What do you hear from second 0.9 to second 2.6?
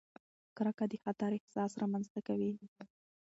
د خطر احساس رامنځته کوي.